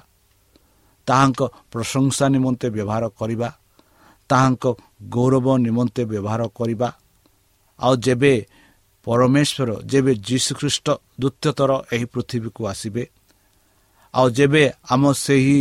ତାହାଙ୍କ 1.09 1.41
ପ୍ରଶଂସା 1.73 2.25
ନିମନ୍ତେ 2.35 2.67
ବ୍ୟବହାର 2.77 3.05
କରିବା 3.21 3.49
ତାହାଙ୍କ 4.31 4.65
ଗୌରବ 5.15 5.47
ନିମନ୍ତେ 5.67 6.03
ବ୍ୟବହାର 6.13 6.43
କରିବା 6.59 6.89
ଆଉ 7.81 7.95
ଯେବେ 7.97 8.33
ପରମେଶ୍ୱର 9.07 9.71
ଯେବେ 9.91 10.13
ଯୀଶୁଖ୍ରୀଷ୍ଟ 10.29 10.87
ଦ୍ୱିତୀୟଥର 11.21 11.71
ଏହି 11.95 12.07
ପୃଥିବୀକୁ 12.13 12.61
ଆସିବେ 12.73 13.05
ଆଉ 14.15 14.27
ଯେବେ 14.37 14.63
ଆମ 14.93 15.03
ସେହି 15.25 15.61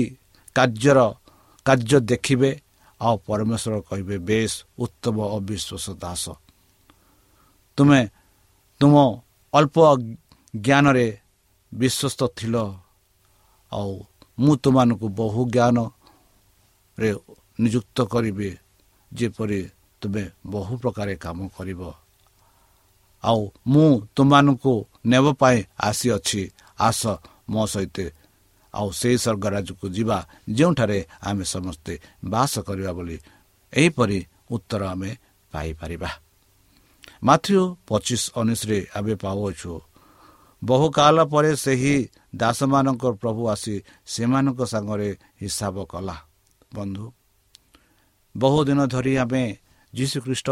କାର୍ଯ୍ୟର 0.55 0.99
କାର୍ଯ୍ୟ 1.65 1.97
ଦେଖିବେ 2.11 2.49
ଆଉ 3.01 3.15
ପରମେଶ୍ୱର 3.27 3.75
କହିବେ 3.89 4.15
ବେଶ 4.27 4.51
ଉତ୍ତମ 4.83 5.17
ଅବିଶ୍ୱାସ 5.37 5.85
ଦାସ। 6.01 6.25
ତୁମେ 7.77 8.01
ତୁମ 8.81 8.93
ଅଳ୍ପ 9.53 9.75
ଜ୍ଞାନରେ 10.57 11.07
ବିଶ୍ୱସ୍ତ 11.71 12.21
ଥିଲ 12.37 12.55
ଆଉ 13.71 13.91
ମୁଁ 14.37 14.53
ତୁମମାନଙ୍କୁ 14.63 15.07
ବହୁ 15.19 15.41
ଜ୍ଞାନରେ 15.53 17.09
ନିଯୁକ୍ତ 17.59 17.97
କରିବି 18.13 18.49
ଯେପରି 19.11 19.59
ତୁମେ 20.01 20.23
ବହୁ 20.51 20.73
ପ୍ରକାର 20.81 21.07
କାମ 21.23 21.39
କରିବ। 21.57 21.81
ଆଉ 23.25 23.41
ମୁଁ 23.67 23.87
ତୁମମାନଙ୍କୁ 24.15 24.73
ନେବା 25.05 25.31
ପାଇଁ 25.41 25.57
ଆସିଅଛି। 25.79 26.41
ଆସ 26.79 27.01
ମୋ 27.49 27.63
ସହିତ। 27.65 27.97
ଆଉ 28.73 28.89
ସେହି 28.91 29.17
ସ୍ୱର୍ଗରାଜକୁ 29.17 29.85
ଯିବା 29.95 30.17
ଯେଉଁଠାରେ 30.49 30.99
ଆମେ 31.21 31.43
ସମସ୍ତେ 31.45 31.93
ବାସ 32.25 32.53
କରିବା 32.67 32.91
ବୋଲି 32.97 33.17
ଏହିପରି 33.73 34.19
ଉତ୍ତର 34.51 34.81
ଆମେ 34.93 35.09
ପାଇପାରିବା। 35.53 36.09
ମାଥ୍ୟୁ 37.23 37.59
ପଚିଶ 37.87 38.23
ଉଣେଇଶରେ 38.37 38.79
ଆମେ 38.97 39.13
ପାଉଅଛୁ। 39.15 39.71
ବହୁ 40.61 40.85
କାଳ 40.89 41.17
ପରେ 41.31 41.51
ସେହି 41.55 41.95
ଦାସମାନଙ୍କ 42.35 43.03
ପ୍ରଭୁ 43.21 43.41
ଆସି 43.53 43.75
ସେମାନଙ୍କ 44.05 44.59
ସାଙ୍ଗରେ 44.65 45.09
ହିସାବ 45.41 45.75
କଲା। 45.91 46.15
ବନ୍ଧୁ 46.75 47.05
ବହୁଦିନ 48.35 48.79
ଧରି 48.85 49.13
ଆମେ 49.17 49.43
ଯୀଶୁଖ୍ରୀଷ୍ଟ 49.93 50.49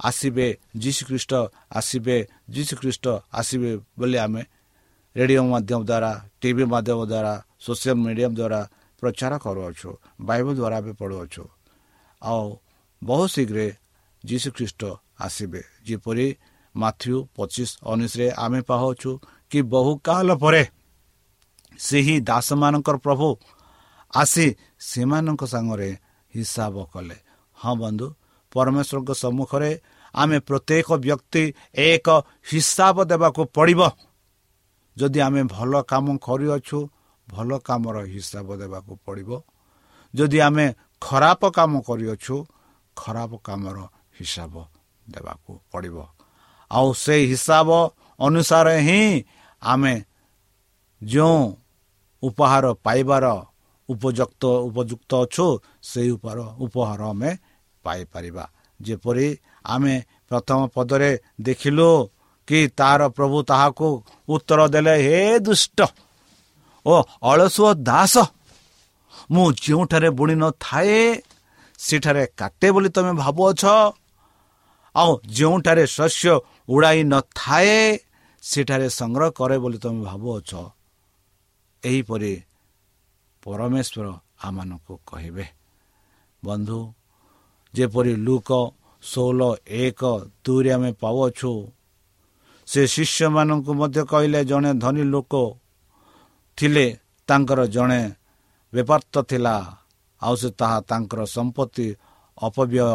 ଆସିବେ 0.00 0.46
ଯୀଶୁଖ୍ରୀଷ୍ଟ 0.78 1.32
ଆସିବେ 1.70 2.16
ଯୀଶୁଖ୍ରୀଷ୍ଟ 2.50 3.06
ଆସିବେ 3.32 3.70
ବୋଲି 3.98 4.18
ଆମେ 4.18 4.42
ରେଡ଼ିଓ 5.16 5.42
ମାଧ୍ୟମ 5.44 5.80
ଦ୍ୱାରା 5.84 6.12
ଟିଭି 6.40 6.64
ମାଧ୍ୟମ 6.64 7.00
ଦ୍ୱାରା 7.06 7.32
ସୋସିଆଲ 7.60 7.96
ମିଡ଼ିଆ 8.04 8.28
ଦ୍ୱାରା 8.28 8.60
ପ୍ରଚାର 9.02 9.32
କରୁଅଛୁ 9.44 9.90
ବାଇବଲ 10.20 10.52
ଦ୍ୱାରା 10.54 10.76
ଆମେ 10.80 10.92
ପଢ଼ୁଅଛୁ। 11.00 11.44
ଆଉ 12.22 12.46
ବହୁ 13.02 13.24
ଶୀଘ୍ର 13.26 13.58
ଯୀଶୁଖ୍ରୀଷ୍ଟ 14.24 14.82
ଆସିବେ। 15.20 15.62
ଯେପରି 15.86 16.26
ମାଥ୍ୟୁ 16.74 17.16
ପଚିଶ 17.36 17.70
ଉଣେଇଶରେ 17.86 18.26
ଆମେ 18.44 18.60
ପାଉଛୁ 18.68 19.10
କି 19.50 19.58
ବହୁ 19.72 19.90
କାଳ 20.06 20.28
ପରେ 20.42 20.62
ସେହି 21.78 22.14
ଦାସମାନଙ୍କର 22.20 22.96
ପ୍ରଭୁ 22.96 23.28
ଆସି 24.12 24.46
ସେମାନଙ୍କ 24.80 25.42
ସାଙ୍ଗରେ 25.44 25.90
ହିସାବ 26.34 26.74
କଲେ। 26.92 27.16
ହଁ 27.58 27.74
ବନ୍ଧୁ 27.76 28.06
ପରମେଶ୍ୱରଙ୍କ 28.54 29.10
ସମ୍ମୁଖରେ 29.22 29.70
ଆମେ 30.14 30.38
ପ୍ରତ୍ୟେକ 30.48 30.88
ବ୍ୟକ୍ତି 31.04 31.44
ଏକ 31.86 32.06
ହିସାବ 32.52 32.96
ଦେବାକୁ 33.04 33.42
ପଡ଼ିବ। 33.56 33.80
ଯଦି 34.96 35.18
ଆମେ 35.26 35.42
ଭଲ 35.54 35.72
କାମ 35.82 36.06
କରିଅଛୁ 36.26 36.78
ଭଲ 37.28 37.50
କାମର 37.58 37.96
ହିସାବ 38.04 38.48
ଦେବାକୁ 38.62 38.92
ପଡ଼ିବ। 39.06 39.30
ଯଦି 40.14 40.38
ଆମେ 40.46 40.66
ଖରାପ 41.02 41.42
କାମ 41.50 41.72
କରିଅଛୁ 41.88 42.36
ଖରାପ 42.96 43.32
କାମର 43.44 43.76
ହିସାବ 44.18 44.54
ଦେବାକୁ 45.06 45.52
ପଡ଼ିବ। 45.72 45.96
ଆଉ 46.70 46.88
ସେଇ 46.94 47.22
ହିସାବ 47.32 47.68
ଅନୁସାରେ 48.20 48.76
ହିଁ 48.80 49.02
ଆମେ 49.62 49.94
ଯେଉଁ 51.02 51.40
ଉପହାର 52.22 52.64
ପାଇବାର 52.84 53.24
ଉପଯୁକ୍ତ 53.88 54.42
ଉପଯୁକ୍ତ 54.68 55.10
ଅଛୁ 55.24 55.46
ସେହି 55.82 56.10
ଉପହାର 56.16 56.40
ଉପହାର 56.64 57.00
ଆମେ 57.04 57.30
ପାଇପାରିବା। 57.84 58.44
ଯେପରି 58.80 59.28
ଆମେ 59.64 59.94
ପ୍ରଥମ 60.28 60.60
ପଦରେ 60.74 61.10
ଦେଖିଲୁ 61.40 61.90
କି 62.48 62.60
ତାର 62.78 63.00
ପ୍ରଭୁ 63.16 63.38
ତାହାକୁ 63.50 63.88
ଉତ୍ତର 64.28 64.60
ଦେଲେ 64.74 64.94
ହେ 65.06 65.18
ଦୁଷ୍ଟ 65.46 65.78
ଓ 66.86 66.94
ଅଳସୁଅ 67.22 67.70
ଦାସ 67.88 68.14
ମୁଁ 69.32 69.46
ଯେଉଁଠାରେ 69.62 70.08
ବୁଣି 70.18 70.34
ନଥାଏ 70.34 70.98
ସେଠାରେ 71.78 72.24
କାଟେ 72.40 72.68
ବୋଲି 72.74 72.88
ତୁମେ 72.94 73.12
ଭାବୁଅଛ। 73.22 73.62
ଆଉ 74.94 75.10
ଯେଉଁଠାରେ 75.28 75.84
ଶସ୍ୟ 75.96 76.32
ଉଡ଼ାଇ 76.68 77.00
ନଥାଏ 77.12 77.78
ସେଠାରେ 78.42 78.88
ସଂଗ୍ରହ 78.98 79.28
କରେ 79.38 79.56
ବୋଲି 79.62 79.78
ତୁମେ 79.82 80.00
ଭାବୁଅଛ। 80.04 80.50
ଏହିପରି 81.82 82.32
ପରମେଶ୍ୱର 83.42 84.06
ଆମମାନଙ୍କୁ 84.44 84.94
କହିବେ। 85.06 85.46
ବନ୍ଧୁ 86.42 86.78
ଯେପରି 87.74 88.14
ଲୁକ 88.26 88.50
ଷୋହଳ 89.02 89.40
ଏକ 89.82 90.00
ଦୁଇରେ 90.44 90.70
ଆମେ 90.76 90.90
ପାଉଅଛୁ। 91.02 91.52
ସେ 92.68 92.82
ଶିଷ୍ୟମାନଙ୍କୁ 92.94 93.72
ମଧ୍ୟ 93.80 94.02
କହିଲେ 94.10 94.40
ଜଣେ 94.50 94.70
ଧନୀ 94.82 95.04
ଲୋକ 95.12 95.32
ଥିଲେ 96.58 96.86
ତାଙ୍କର 97.28 97.60
ଜଣେ 97.74 98.02
ବେପାର୍ତ 98.72 99.14
ଥିଲା। 99.30 99.56
ଆଉ 100.22 100.34
ସେ 100.40 100.48
ତାହା 100.60 100.78
ତାଙ୍କର 100.90 101.20
ସମ୍ପତ୍ତି 101.36 101.86
ଅପବ୍ୟୟ 102.38 102.88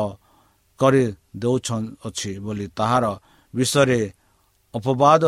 କରି 0.79 1.03
ଦେଉଅଛି 1.41 2.31
ବୋଲି 2.45 2.65
ତାହାର 2.77 3.05
ବିଷୟରେ 3.53 4.01
ଅପବାଦ 4.73 5.23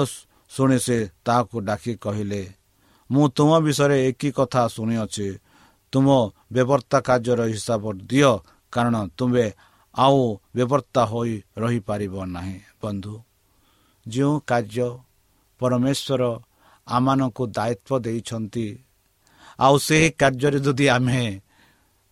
ଶୁଣି 0.51 0.77
ସେ 0.85 0.97
ତାହାକୁ 1.25 1.57
ଡାକି 1.67 1.93
କହିଲେ 2.03 2.41
ମୁଁ 3.09 3.25
ତୁମ 3.37 3.51
ବିଷୟରେ 3.65 3.97
ଏକି 4.07 4.29
କଥା 4.37 4.61
ଶୁଣିଅଛି। 4.75 5.27
ତୁମ 5.93 6.07
ବ୍ୟବର୍ତ୍ତା 6.53 6.97
କାର୍ଯ୍ୟର 7.07 7.41
ହିସାବ 7.53 7.83
ଦିଅ 8.09 8.31
କାରଣ 8.71 8.95
ତୁମେ 9.17 9.45
ଆଉ 9.95 10.19
ବ୍ୟବର୍ତ୍ତା 10.55 11.01
ହୋଇ 11.05 11.35
ରହିପାରିବ 11.57 12.15
ନାହିଁ 12.25 12.57
ବନ୍ଧୁ। 12.81 13.15
ଯେଉଁ 14.05 14.35
କାର୍ଯ୍ୟ 14.47 14.87
ପରମେଶ୍ୱର 15.61 16.21
ଆମମାନଙ୍କୁ 16.87 17.43
ଦାୟିତ୍ୱ 17.47 18.03
ଦେଇଛନ୍ତି 18.05 18.67
ଆଉ 19.59 19.75
ସେହି 19.77 20.09
କାର୍ଯ୍ୟରେ 20.19 20.59
ଯଦି 20.59 20.85
ଆମେ 20.87 21.21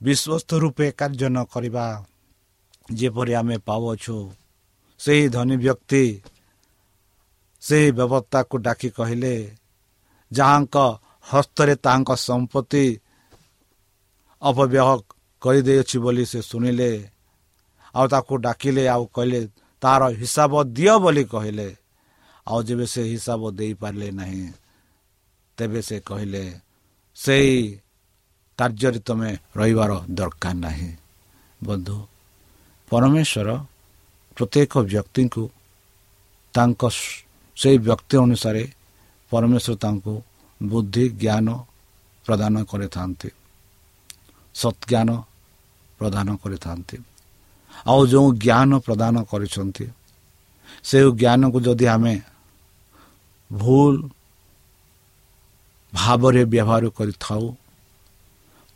ବିଶ୍ୱସ୍ତ 0.01 0.51
ରୂପେ 0.53 0.87
କାର୍ଯ୍ୟ 0.91 1.27
ନ 1.29 1.37
କରିବା 1.53 1.85
ଯେପରି 2.89 3.33
ଆମେ 3.33 3.55
ପାଉଅଛୁ 3.67 4.17
ସେହି 4.99 5.25
ଧନୀ 5.29 5.55
ବ୍ୟକ୍ତି 5.57 6.03
ସେହି 7.63 7.89
ବ୍ୟବସ୍ଥାକୁ 7.91 8.55
ଡାକି 8.57 8.89
କହିଲେ 8.89 9.35
ଯାହାଙ୍କ 10.31 10.75
ହସ୍ତରେ 11.29 11.73
ତାହାଙ୍କ 11.75 12.09
ସମ୍ପତ୍ତି 12.19 12.85
ଅପବ୍ୟହ 14.41 14.87
କରିଦେଇଅଛି 15.41 15.97
ବୋଲି 15.99 16.23
ସେ 16.31 16.39
ଶୁଣିଲେ। 16.41 16.91
ଆଉ 17.95 18.05
ତାକୁ 18.07 18.33
ଡାକିଲେ 18.45 18.83
ଆଉ 18.87 19.03
କହିଲେ 19.15 19.39
ତାର 19.81 20.01
ହିସାବ 20.21 20.51
ଦିଅ 20.75 20.93
ବୋଲି 21.03 21.23
କହିଲେ। 21.33 21.69
ଆଉ 22.47 22.59
ଯେବେ 22.67 22.85
ସେ 22.93 23.01
ହିସାବ 23.13 23.41
ଦେଇପାରିଲେ 23.59 24.09
ନାହିଁ 24.11 24.45
ତେବେ 25.57 25.81
ସେ 25.81 25.97
କହିଲେ 25.99 26.43
ସେଇ 27.17 27.55
କାର୍ଯ୍ୟରେ 28.59 28.99
ତୁମେ 28.99 29.31
ରହିବାର 29.55 29.91
ଦରକାର 30.17 30.55
ନାହିଁ। 30.65 30.91
ବନ୍ଧୁ 31.63 31.97
ପରମେଶ୍ୱର 32.91 33.49
ପ୍ରତ୍ୟେକ 34.37 34.73
ବ୍ୟକ୍ତିଙ୍କୁ 34.91 35.43
ତାଙ୍କ 36.53 36.81
ସେଇ 37.57 37.77
ବ୍ୟକ୍ତି 37.87 38.15
ଅନୁସାରେ 38.25 38.63
ପରମେଶ୍ୱର 39.31 39.75
ତାଙ୍କୁ 39.83 40.13
ବୁଦ୍ଧି 40.61 41.05
ଜ୍ଞାନ 41.21 41.47
ପ୍ରଦାନ 42.25 42.55
କରିଥାନ୍ତି। 42.71 43.29
ସତ୍ଜ୍ଞାନ 44.61 45.09
ପ୍ରଦାନ 45.99 46.27
କରିଥାନ୍ତି। 46.43 46.97
ଆଉ 47.91 48.01
ଯେଉଁ 48.11 48.27
ଜ୍ଞାନ 48.45 48.71
ପ୍ରଦାନ 48.85 49.15
କରିଛନ୍ତି 49.31 49.85
ସେ 50.87 50.97
ଜ୍ଞାନକୁ 51.21 51.57
ଯଦି 51.67 51.85
ଆମେ 51.95 52.15
ଭୁଲ 53.51 53.93
ଭାବରେ 55.93 56.41
ବ୍ୟବହାର 56.53 56.83
କରିଥାଉ 56.97 57.43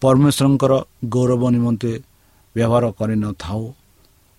ପରମେଶ୍ୱରଙ୍କର 0.01 0.73
ଗୌରବ 1.13 1.43
ନିମନ୍ତେ 1.55 1.93
ବ୍ୟବହାର 2.55 2.85
କରିନଥାଉ 2.99 3.63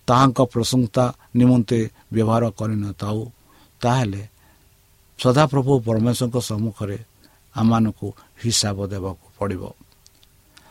ତାହାଙ୍କ 0.07 0.39
ପ୍ରଶଂସା 0.53 1.05
ନିମନ୍ତେ 1.39 1.79
ବ୍ୟବହାର 2.13 2.43
କରିନଥାଉ 2.59 3.19
ତାହେଲେ 3.81 4.23
ସଦାପ୍ରଭୁ 5.19 5.71
ପରମେଶ୍ୱରଙ୍କ 5.87 6.37
ସମ୍ମୁଖରେ 6.49 6.97
ଆମମାନଙ୍କୁ 7.55 8.07
ହିସାବ 8.43 8.77
ଦେବାକୁ 8.93 9.25
ପଡ଼ିବ। 9.37 9.63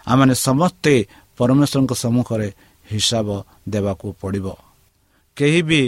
ଆମମାନେ 0.06 0.34
ସମସ୍ତେ 0.46 0.94
ପରମେଶ୍ୱରଙ୍କ 1.38 1.92
ସମ୍ମୁଖରେ 2.04 2.48
ହିସାବ 2.92 3.28
ଦେବାକୁ 3.68 4.06
ପଡ଼ିବ। 4.20 4.46
କେହି 5.36 5.60
ବି 5.68 5.82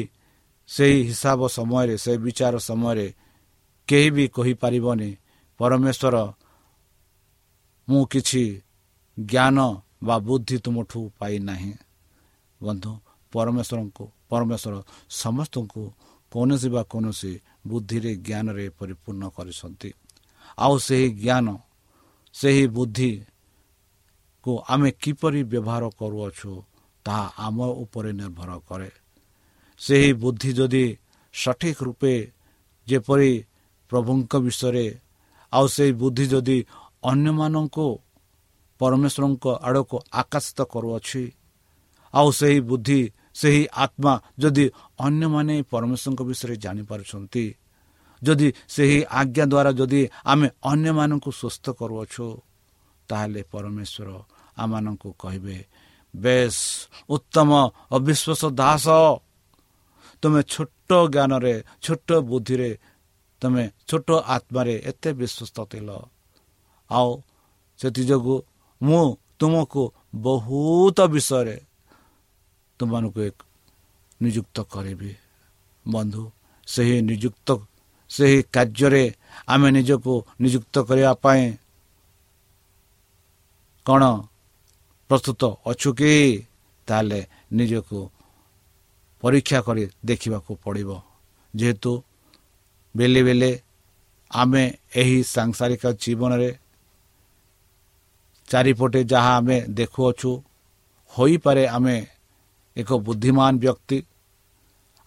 ସେହି 0.68 0.98
ହିସାବ 1.10 1.40
ସମୟରେ 1.56 1.94
ସେ 2.04 2.12
ବିଚାର 2.24 2.54
ସମୟରେ 2.68 3.06
କେହି 3.88 4.08
ବି 4.16 4.24
କହିପାରିବନି 4.36 5.10
ପରମେଶ୍ୱର 5.60 6.16
ମୁଁ 7.88 8.02
କିଛି 8.12 8.42
ଜ୍ଞାନ 9.18 9.56
ବା 10.06 10.16
ବୁଦ୍ଧି 10.26 10.56
ତୁମଠୁ 10.64 11.00
ପାଇନାହିଁ 11.18 11.72
ବନ୍ଧୁ 12.60 12.92
ପରମେଶ୍ୱରଙ୍କୁ 13.32 14.04
ପରମେଶ୍ୱର 14.30 14.74
ସମସ୍ତଙ୍କୁ 15.22 15.82
କୌଣସି 16.32 16.68
ବା 16.74 16.82
କୌଣସି 16.92 17.32
ବୁଦ୍ଧିରେ 17.66 18.12
ଜ୍ଞାନରେ 18.26 18.66
ପରିପୂର୍ଣ୍ଣ 18.78 19.24
କରିଛନ୍ତି। 19.36 19.90
ଆଉ 20.58 20.74
ସେହି 20.86 21.08
ଜ୍ଞାନ 21.22 21.46
ସେହି 22.34 22.64
ବୁଦ୍ଧିକୁ 24.46 24.52
ଆମେ 24.68 24.90
କିପରି 25.02 25.40
ବ୍ୟବହାର 25.50 25.84
କରୁଅଛୁ 25.98 26.50
ତାହା 27.06 27.26
ଆମ 27.46 27.58
ଉପରେ 27.82 28.10
ନିର୍ଭର 28.12 28.50
କରେ। 28.68 28.90
ସେହି 29.80 30.10
ବୁଦ୍ଧି 30.22 30.50
ଯଦି 30.58 30.84
ସଠିକ 31.34 31.78
ରୂପେ 31.86 32.14
ଯେପରି 32.86 33.32
ପ୍ରଭୁଙ୍କ 33.90 34.32
ବିଷୟରେ 34.46 34.86
ଆଉ 35.52 35.66
ସେହି 35.66 35.92
ବୁଦ୍ଧି 36.02 36.24
ଯଦି 36.32 36.58
ଅନ୍ୟମାନଙ୍କୁ 37.10 37.86
ପରମେଶ୍ୱରଙ୍କ 38.80 39.44
ଆଡ଼କୁ 39.68 39.96
ଆକାଶିତ 40.12 40.58
କରୁଅଛି 40.72 41.22
ଆଉ 42.14 42.28
ସେହି 42.38 42.58
ବୁଦ୍ଧି 42.70 43.00
ସେହି 43.40 43.62
ଆତ୍ମା 43.84 44.12
ଯଦି 44.42 44.64
ଅନ୍ୟମାନେ 45.06 45.56
ପରମେଶ୍ୱରଙ୍କ 45.72 46.20
ବିଷୟରେ 46.30 46.54
ଜାଣିପାରୁଛନ୍ତି 46.64 47.44
ଯଦି 48.22 48.48
ସେହି 48.74 48.98
ଆଜ୍ଞା 49.20 49.44
ଦ୍ୱାରା 49.52 49.70
ଯଦି 49.80 50.02
ଆମେ 50.24 50.46
ଅନ୍ୟମାନଙ୍କୁ 50.70 51.30
ସୁସ୍ଥ 51.40 51.64
କରୁଅଛୁ 51.80 52.26
ତାହେଲେ 53.08 53.42
ପରମେଶ୍ୱର 53.52 54.08
ଆମମାନଙ୍କୁ 54.56 55.08
କହିବେ 55.22 55.58
ବେଶ 56.14 56.56
ଉତ୍ତମ 57.08 57.50
ଅବିଶ୍ୱାସ 57.96 58.42
ଦାସ। 58.60 58.86
ତୁମେ 60.22 60.40
ଛୋଟ 60.52 60.90
ଜ୍ଞାନରେ 61.14 61.54
ଛୋଟ 61.84 62.08
ବୁଦ୍ଧିରେ 62.28 62.70
ତୁମେ 63.42 63.64
ଛୋଟ 63.88 64.08
ଆତ୍ମାରେ 64.26 64.74
ଏତେ 64.90 65.10
ବିଶ୍ୱସ୍ତ 65.12 65.58
ଥିଲ। 65.70 65.90
ଆଉ 66.90 67.10
ସେଥିଯୋଗୁଁ 67.80 68.36
ମୁଁ 68.80 69.04
ତୁମକୁ 69.38 69.82
ବହୁତ 70.16 70.98
ବିଷୟରେ 71.12 71.56
ତୁମମାନଙ୍କୁ 72.80 73.20
ଏକ 73.28 73.38
ନିଯୁକ୍ତ 74.20 74.56
କରିବି। 74.72 75.10
ବନ୍ଧୁ 75.84 76.22
ସେହି 76.68 76.96
ନିଯୁକ୍ତ 77.08 77.48
ସେହି 78.10 78.38
କାର୍ଯ୍ୟରେ 78.54 79.04
ଆମେ 79.48 79.68
ନିଜକୁ 79.76 80.14
ନିଯୁକ୍ତ 80.40 80.74
କରିବା 80.88 81.12
ପାଇଁ 81.24 81.44
କ'ଣ 83.86 84.02
ପ୍ରସ୍ତୁତ 85.08 85.42
ଅଛୁ 85.66 85.90
କି? 85.94 86.12
ତାହେଲେ 86.88 87.20
ନିଜକୁ 87.52 87.98
ପରୀକ୍ଷା 89.22 89.58
କରି 89.60 89.82
ଦେଖିବାକୁ 90.04 90.52
ପଡ଼ିବ। 90.64 90.90
ଯେହେତୁ 91.56 91.92
ବେଲେ 92.96 93.20
ବେଲେ 93.22 93.50
ଆମେ 94.30 94.62
ଏହି 94.96 95.18
ସାଂସାରିକ 95.34 95.84
ଜୀବନରେ 96.02 96.50
ଚାରିପଟେ 98.48 99.00
ଯାହା 99.04 99.32
ଆମେ 99.36 99.56
ଦେଖୁଅଛୁ 99.78 100.30
ହୋଇପାରେ 101.12 101.64
ଆମେ 101.68 101.96
ଏକ 102.76 102.90
ବୁଦ୍ଧିମାନ 102.92 103.52
ବ୍ୟକ୍ତି। 103.58 103.98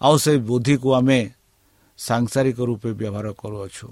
ଆଉ 0.00 0.14
ସେ 0.16 0.32
ବୁଦ୍ଧିକୁ 0.38 0.88
ଆମେ 0.94 1.20
ସାଂସାରିକ 1.98 2.58
ରୂପେ 2.60 2.90
ବ୍ୟବହାର 2.92 3.26
କରୁଅଛୁ। 3.32 3.88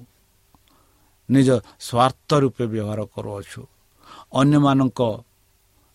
ନିଜ 1.29 1.49
ସ୍ୱାର୍ଥ 1.87 2.31
ରୂପେ 2.35 2.65
ବ୍ୟବହାର 2.67 3.01
କରୁଅଛୁ। 3.15 3.61
ଅନ୍ୟମାନଙ୍କ 4.33 5.01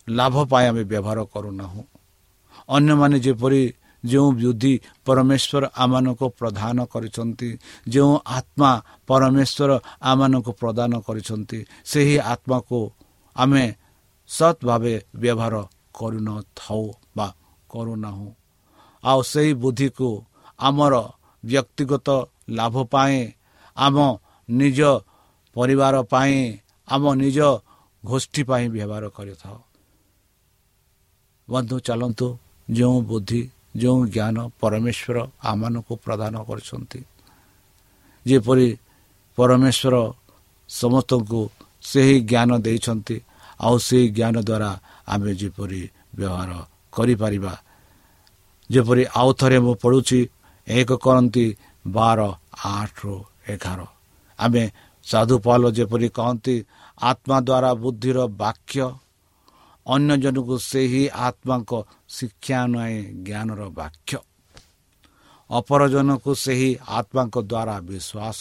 ଲାଭ 0.08 0.34
ପାଇଁ 0.50 0.66
ଆମେ 0.70 0.82
ବ୍ୟବହାର 0.84 1.18
କରୁନାହୁଁ। 1.24 1.82
ଅନ୍ୟମାନେ 2.68 3.16
ଯେପରି 3.20 3.62
ଯେଉଁ 4.04 4.30
ବୁଦ୍ଧି 4.32 4.74
ପରମେଶ୍ୱର 5.06 5.62
ଆମମାନଙ୍କୁ 5.74 6.26
ପ୍ରଦାନ 6.38 6.76
କରିଛନ୍ତି 6.92 7.50
ଯେଉଁ 7.88 8.14
ଆତ୍ମା 8.38 8.70
ପରମେଶ୍ୱର 9.06 9.70
ଆମମାନଙ୍କୁ 10.02 10.52
ପ୍ରଦାନ 10.52 10.92
କରିଛନ୍ତି 11.06 11.58
ସେହି 11.84 12.16
ଆତ୍ମାକୁ 12.32 12.78
ଆମେ 13.36 13.64
ସତ୍ 14.28 14.60
ଭାବେ 14.64 14.94
ବ୍ୟବହାର 15.16 15.54
କରୁନଥାଉ 15.94 16.84
ବା 17.16 17.28
କରୁନାହୁଁ। 17.70 18.28
ଆଉ 19.04 19.20
ସେହି 19.22 19.52
ବୁଦ୍ଧିକୁ 19.54 20.08
ଆମର 20.58 20.94
ବ୍ୟକ୍ତିଗତ 21.44 22.08
ଲାଭ 22.48 22.74
ପାଇଁ 22.84 23.20
ଆମ 23.76 23.96
ନିଜ 24.48 24.80
ପରିବାର 25.56 25.94
ପାଇଁ 26.12 26.36
ଆମ 26.88 27.04
ନିଜ 27.14 27.38
ଗୋଷ୍ଠୀ 28.04 28.42
ପାଇଁ 28.44 28.64
ବ୍ୟବହାର 28.68 29.04
କରିଥାଉ। 29.08 29.58
ବନ୍ଧୁ 31.48 31.76
ଚାଲନ୍ତୁ 31.86 32.28
ଯେଉଁ 32.68 32.98
ବୁଦ୍ଧି 33.08 33.42
ଯେଉଁ 33.76 34.00
ଜ୍ଞାନ 34.14 34.36
ପରମେଶ୍ୱର 34.60 35.16
ଆମମାନଙ୍କୁ 35.44 35.94
ପ୍ରଦାନ 36.04 36.34
କରିଛନ୍ତି। 36.48 37.00
ଯେପରି 38.26 38.68
ପରମେଶ୍ୱର 39.38 39.94
ସମସ୍ତଙ୍କୁ 40.70 41.40
ସେହି 41.82 42.16
ଜ୍ଞାନ 42.30 42.50
ଦେଇଛନ୍ତି 42.66 43.16
ଆଉ 43.60 43.76
ସେହି 43.78 44.06
ଜ୍ଞାନ 44.16 44.36
ଦ୍ୱାରା 44.48 44.70
ଆମେ 45.12 45.30
ଯେପରି 45.40 45.82
ବ୍ୟବହାର 46.16 46.50
କରିପାରିବା। 46.92 47.54
ଯେପରି 48.70 49.02
ଆଉ 49.14 49.30
ଥରେ 49.40 49.58
ମୁଁ 49.64 49.74
ପଢ଼ୁଛି 49.82 50.20
ଏକ 50.68 50.90
କରନ୍ତି 51.04 51.46
ବାର 51.86 52.20
ଆଠରୁ 52.72 53.14
ଏଗାର। 53.52 53.80
ଆମେ 54.38 54.62
ସାଧୁପାଲ 55.06 55.62
ଯେପରି 55.76 56.08
କହନ୍ତି 56.08 56.56
ଆତ୍ମା 57.00 57.38
ଦ୍ୱାରା 57.48 57.70
ବୁଦ୍ଧିର 57.82 58.18
ବାକ୍ୟ 58.42 58.86
ଅନ୍ୟ 59.86 60.16
ଜଣକୁ 60.16 60.58
ସେହି 60.58 61.10
ଆତ୍ମାଙ୍କ 61.10 61.84
ଶିକ୍ଷା 62.08 62.66
ନୁହେଁ 62.66 63.24
ଜ୍ଞାନର 63.24 63.68
ବାକ୍ୟ। 63.68 64.16
ଅପରଜନକୁ 65.50 66.34
ସେହି 66.34 66.76
ଆତ୍ମାଙ୍କ 66.88 67.36
ଦ୍ୱାରା 67.42 67.80
ବିଶ୍ୱାସ। 67.80 68.40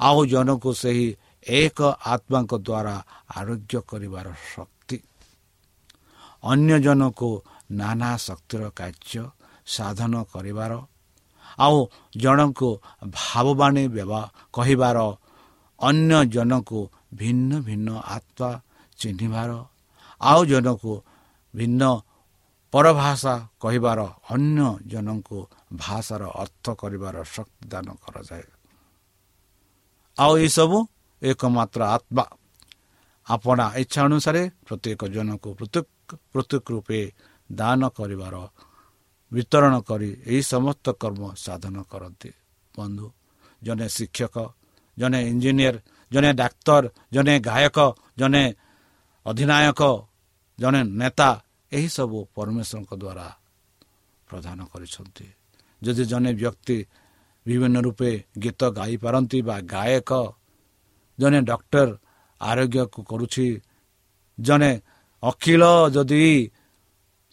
ଆଉ 0.00 0.26
ଜଣକୁ 0.26 0.74
ସେହି 0.74 1.16
ଏକ 1.46 1.82
ଆତ୍ମାଙ୍କ 2.06 2.54
ଦ୍ୱାରା 2.58 3.04
ଆରୋଗ୍ୟ 3.36 3.80
କରିବାର 3.80 4.26
ଶକ୍ତି। 4.54 4.98
ଅନ୍ୟ 6.42 6.78
ଜଣକୁ 6.78 7.42
ନାନା 7.70 8.16
ଶକ୍ତିର 8.16 8.70
କାର୍ଯ୍ୟ 8.70 9.24
ସାଧନ 9.66 10.22
କରିବାର। 10.22 10.72
ଆଉ 11.58 11.86
ଜଣଙ୍କୁ 12.16 12.78
ଭାବବାଣୀ 13.08 13.88
କହିବାର। 14.52 14.98
ଅନ୍ୟ 15.80 16.24
ଜଣକୁ 16.24 16.90
ଭିନ୍ନ 17.14 17.60
ଭିନ୍ନ 17.60 17.88
ଆତ୍ମା 18.04 18.60
ଚିହ୍ନିବାର। 18.98 19.50
ଆଉ 20.20 20.40
ଜଣକୁ 20.44 20.92
ଭିନ୍ନ 21.54 21.82
ପରଭାଷା 22.72 23.34
କହିବାର 23.60 24.00
ଅନ୍ୟ 24.30 24.68
ଜଣଙ୍କୁ 24.86 25.38
ଭାଷାର 25.76 26.22
ଅର୍ଥ 26.42 26.66
କରିବାର 26.70 27.16
ଶକ୍ତି 27.24 27.64
ଦାନ 27.68 27.86
କରାଯାଏ। 28.04 28.46
ଆଉ 30.18 30.32
ଏସବୁ 30.38 30.78
ଏକମାତ୍ର 31.22 31.80
ଆତ୍ମା। 31.96 32.24
ଆପଣା 33.26 33.64
ଇଚ୍ଛା 33.76 34.00
ଅନୁସାରେ 34.04 34.42
ପ୍ରତ୍ୟେକ 34.66 35.00
ଜଣଙ୍କୁ 35.06 35.48
ପୃଥକ 35.54 35.86
ପୃଥକ 36.32 36.64
ରୂପେ 36.70 37.00
ଦାନ 37.52 37.80
କରିବାର 37.88 38.34
ବିତରଣ 39.32 39.74
କରି 39.80 40.10
ଏହି 40.26 40.42
ସମସ୍ତ 40.42 40.86
କର୍ମ 41.02 41.22
ସାଧନ 41.36 41.76
କରନ୍ତି। 41.82 42.30
ବନ୍ଧୁ 42.76 43.06
ଜଣେ 43.62 43.86
ଶିକ୍ଷକ 43.88 44.36
ଜଣେ 44.98 45.18
ଇଞ୍ଜିନିୟର 45.28 45.76
ଜଣେ 46.12 46.30
ଡାକ୍ତର 46.32 46.84
ଜଣେ 47.12 47.34
ଗାୟକ 47.40 47.78
ଜଣେ 48.18 48.44
ଅଧିନାୟକ 49.26 49.80
ଜଣେ 50.58 50.80
ନେତା 51.00 51.30
ଏହିସବୁ 51.72 52.18
ପରମେଶ୍ୱରଙ୍କ 52.34 52.92
ଦ୍ୱାରା 52.94 53.28
ପ୍ରଦାନ 54.28 54.58
କରିଛନ୍ତି। 54.72 55.26
ଯଦି 55.82 56.04
ଜଣେ 56.04 56.30
ବ୍ୟକ୍ତି 56.34 56.78
ବିଭିନ୍ନ 57.46 57.76
ରୂପେ 57.86 58.10
ଗୀତ 58.38 58.60
ଗାଇପାରନ୍ତି 58.78 59.38
ବା 59.48 59.56
ଗାୟକ 59.74 60.10
ଜଣେ 61.18 61.40
ଡକ୍ଟର 61.50 61.88
ଆରୋଗ୍ୟକୁ 62.40 63.00
କରୁଛି 63.10 63.46
ଜଣେ 64.38 64.72
ଅଖିଳ 65.22 65.62
ଯଦି 65.88 66.24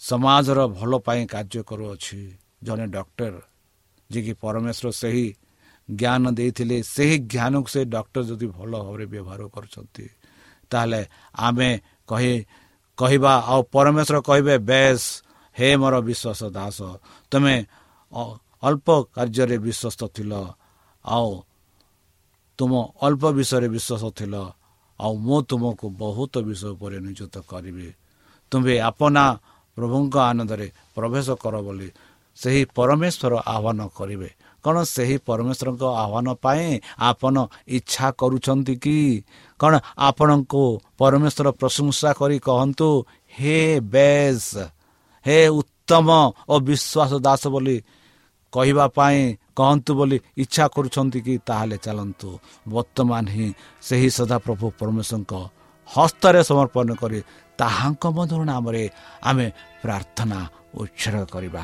ସମାଜର 0.01 0.59
ଭଲ 0.77 0.91
ପାଇଁ 1.07 1.23
କାର୍ଯ୍ୟ 1.33 1.61
କରୁଅଛି 1.69 2.19
ଜଣେ 2.63 2.85
ଡକ୍ଟର 2.88 3.35
ଯିଏକି 4.09 4.33
ପରମେଶ୍ୱର 4.43 4.88
ସେହି 5.01 5.27
ଜ୍ଞାନ 5.89 6.23
ଦେଇଥିଲେ 6.38 6.77
ସେହି 6.85 7.15
ଜ୍ଞାନକୁ 7.33 7.69
ସେ 7.73 7.81
ଡକ୍ଟର 7.85 8.21
ଯଦି 8.29 8.47
ଭଲ 8.57 8.71
ଭାବରେ 8.75 9.05
ବ୍ୟବହାର 9.13 9.41
କରୁଛନ୍ତି 9.55 10.05
ତାହେଲେ 10.71 11.01
ଆମେ 11.38 11.69
କହି 12.07 12.33
କହିବା 12.97 13.34
ଆଉ 13.51 13.62
ପରମେଶ୍ୱର 13.73 14.17
କହିବେ 14.29 14.55
ବେଶ 14.69 15.01
ହେ 15.55 15.67
ମୋର 15.81 15.95
ବିଶ୍ୱାସ 16.08 16.41
ଦାସ 16.58 16.79
ତୁମେ 17.31 17.55
ଅଳ୍ପ 18.67 18.88
କାର୍ଯ୍ୟରେ 19.15 19.58
ବିଶ୍ୱସ୍ତ 19.65 20.01
ଥିଲ 20.15 20.34
ଆଉ 21.05 21.29
ତୁମ 22.60 22.71
ଅଳ୍ପ 23.05 23.23
ବିଷୟରେ 23.38 23.67
ବିଶ୍ୱାସ 23.75 24.03
ଥିଲ 24.17 24.36
ଆଉ 24.99 25.13
ମୁଁ 25.25 25.38
ତୁମକୁ 25.49 25.86
ବହୁତ 26.01 26.34
ବିଷୟ 26.47 26.67
ଉପରେ 26.75 26.97
ନିଯୁକ୍ତ 27.05 27.36
କରିବି। 27.51 27.88
ତୁମେ 28.51 28.73
ଆପନା 28.89 29.23
ପ୍ରଭୁଙ୍କ 29.77 30.15
ଆନନ୍ଦରେ 30.29 30.67
ପ୍ରବେଶ 30.95 31.27
କର 31.43 31.55
ବୋଲି 31.67 31.89
ସେହି 32.38 32.62
ପରମେଶ୍ୱର 32.77 33.34
ଆହ୍ୱାନ 33.55 33.79
କରିବେ। 33.97 34.29
କ'ଣ 34.65 34.75
ସେହି 34.95 35.17
ପରମେଶ୍ୱରଙ୍କ 35.28 35.84
ଆହ୍ୱାନ 36.04 36.28
ପାଇଁ 36.43 36.67
ଆପଣ 37.10 37.36
ଇଚ୍ଛା 37.78 38.08
କରୁଛନ୍ତି 38.21 38.75
କି? 38.84 38.99
କ'ଣ 39.60 39.73
ଆପଣଙ୍କୁ 40.08 40.63
ପରମେଶ୍ୱର 40.99 41.47
ପ୍ରଶଂସା 41.60 42.10
କରି 42.19 42.38
କହନ୍ତୁ 42.47 42.88
ହେ 43.38 43.60
ବେଶ 43.93 44.47
ହେ 45.25 45.38
ଉତ୍ତମ 45.60 46.08
ଓ 46.51 46.54
ବିଶ୍ୱାସ 46.67 47.12
ଦାସ 47.25 47.43
ବୋଲି 47.54 47.78
କହିବା 48.54 48.86
ପାଇଁ 48.97 49.19
କହନ୍ତୁ 49.60 49.91
ବୋଲି 49.99 50.17
ଇଚ୍ଛା 50.43 50.65
କରୁଛନ୍ତି 50.75 51.19
କି 51.25 51.34
ତାହେଲେ 51.47 51.78
ଚାଲନ୍ତୁ। 51.86 52.30
ବର୍ତ୍ତମାନ 52.73 53.23
ହିଁ 53.36 53.47
ସେହି 53.88 54.10
ସଦାପ୍ରଭୁ 54.17 54.65
ପରମେଶ୍ୱରଙ୍କ 54.80 55.34
ହସ୍ତରେ 55.88 56.41
ସମର୍ପଣ 56.49 56.88
କରି 57.01 57.19
ତାହାଙ୍କ 57.60 58.04
ମଧୁର 58.17 58.41
ନାମରେ 58.51 58.84
ଆମେ 59.30 59.47
ପ୍ରାର୍ଥନା 59.84 60.39
ଉତ୍ସର୍ଗ 60.82 61.25
କରିବା। 61.36 61.63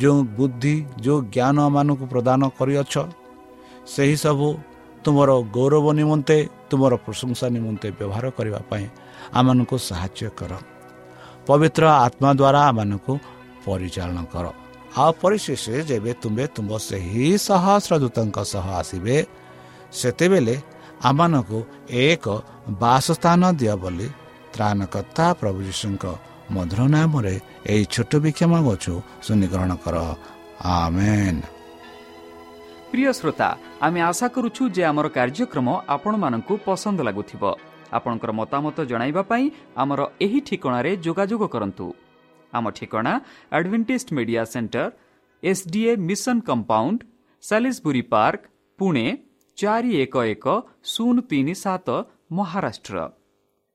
ଯେଉଁ 0.00 0.18
ବୁଦ୍ଧି 0.36 0.74
ଯେଉଁ 1.04 1.18
ଜ୍ଞାନମାନଙ୍କୁ 1.34 2.04
ପ୍ରଦାନ 2.12 2.40
କରିଅଛ 2.58 2.94
ସେହିସବୁ 3.94 4.48
ତୁମର 5.04 5.30
ଗୌରବ 5.56 5.86
ନିମନ୍ତେ 5.98 6.36
ତୁମର 6.70 6.92
ପ୍ରଶଂସା 7.04 7.46
ନିମନ୍ତେ 7.56 7.88
ବ୍ୟବହାର 7.98 8.26
କରିବା 8.36 8.60
ପାଇଁ 8.70 8.86
ଆମମାନଙ୍କୁ 9.38 9.76
ସାହାଯ୍ୟ 9.88 10.28
କର। 10.38 10.52
ପବିତ୍ର 11.46 11.84
ଆତ୍ମା 12.06 12.30
ଦ୍ୱାରା 12.40 12.60
ଆମମାନଙ୍କୁ 12.70 13.12
ପରିଚାଳନା 13.66 14.22
କର। 14.32 14.46
ଆଉ 15.02 15.10
ପରିଶେଷ 15.22 15.64
ଯେବେ 15.88 16.12
ତୁମେ 16.22 16.44
ତୁମ 16.54 16.68
ସେହି 16.88 17.26
ସହସ୍ର 17.46 17.92
ଦୂତଙ୍କ 18.02 18.36
ସହ 18.52 18.66
ଆସିବେ 18.80 19.16
ସେତେବେଳେ 19.98 20.56
ଆମମାନଙ୍କୁ 21.08 21.58
ଏକ 22.06 22.24
ବାସସ୍ଥାନ 22.82 23.42
ଦିଅ 23.60 23.74
ବୋଲି 23.82 24.08
ତ୍ରାଣକର୍ତ୍ତା 24.54 25.26
ପ୍ରଭୁ 25.40 25.60
ଯୀଶୁଙ୍କ 25.68 26.04
ମଧୁର 26.56 26.80
ନାମରେ 26.94 27.34
ଏହି 27.72 27.84
ଛୋଟ 27.94 28.12
ବିକ୍ଷମା 28.24 28.58
ଗଛୁ 28.68 28.94
ଶୁନିଗ୍ରହଣ 29.26 29.72
କର। 29.84 29.96
ଆମେନ୍। 30.76 31.42
ପ୍ରିୟ 32.90 33.10
ଶ୍ରୋତା 33.18 33.48
ଆମେ 33.86 34.00
ଆଶା 34.10 34.26
କରୁଛୁ 34.34 34.62
ଯେ 34.76 34.82
ଆମର 34.90 35.06
କାର୍ଯ୍ୟକ୍ରମ 35.16 35.68
ଆପଣମାନଙ୍କୁ 35.94 36.54
ପସନ୍ଦ 36.66 36.98
ଲାଗୁଥିବ। 37.08 37.42
ଆପଣଙ୍କର 37.96 38.30
ମତାମତ 38.40 38.76
ଜଣାଇବା 38.90 39.22
ପାଇଁ 39.30 39.44
ଆମର 39.82 40.00
ଏହି 40.24 40.38
ଠିକଣାରେ 40.48 40.90
ଯୋଗାଯୋଗ 41.04 41.42
କରନ୍ତୁ। 41.54 41.86
ଆମ 42.52 42.64
ଠିକଣା 42.76 43.12
advantage 43.56 44.12
media 44.16 44.42
centre 44.52 44.84
S 45.42 45.64
D A 45.72 45.92
mission 46.08 46.40
compound 46.48 46.98
Salisbury 47.42 48.02
park 48.12 48.42
Pune 48.78 49.06
ଚାରି 49.58 49.90
ଏକ 50.04 50.14
ଏକ 50.34 50.46
ଶୂନ 50.92 51.16
ତିନି 51.30 51.54
ସାତ 51.64 51.88
Maharashtra. 52.36 52.96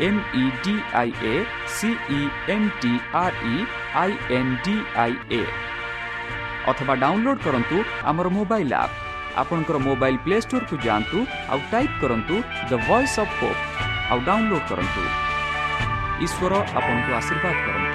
M 0.00 0.20
E 0.34 0.44
D 0.64 0.74
I 0.94 1.10
A 1.24 1.34
C E 1.76 2.20
N 2.54 2.68
T 2.80 2.92
R 3.22 3.36
E 3.46 3.56
I 4.02 4.12
N 4.38 4.52
D 4.64 4.76
I 5.04 5.14
A 5.32 5.42
ଅଥବା 6.70 6.94
ଡାଉନଲୋଡ୍ 7.02 7.40
କରନ୍ତୁ 7.46 7.76
ଆମର 8.10 8.26
ମୋବାଇଲ୍ 8.38 8.74
ଆପ୍ 8.82 8.94
ଆପଣଙ୍କର 9.42 9.76
ମୋବାଇଲ୍ 9.88 10.18
ପ୍ଲେ 10.24 10.36
ଷ୍ଟୋରକୁ 10.44 10.74
ଯାଆନ୍ତୁ 10.86 11.18
ଆଉ 11.52 11.60
ଟାଇପ୍ 11.72 11.94
କରନ୍ତୁ 12.02 12.36
ଦ 12.70 12.72
ଭଏସ୍ 12.88 13.16
ଅଫ୍ 13.22 13.34
ହୋପ୍ 13.40 13.62
ଆଉ 14.10 14.18
ଡାଉନଲୋଡ୍ 14.28 14.66
କରନ୍ତୁ 14.70 15.02
ଈଶ୍ୱର 16.24 16.52
ଆପଣଙ୍କୁ 16.78 17.10
ଆଶୀର୍ବାଦ 17.20 17.56
କରନ୍ତୁ 17.66 17.87